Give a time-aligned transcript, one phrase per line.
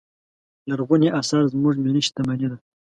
[0.69, 2.57] لرغوني اثار زموږ ملي شتمنې ده.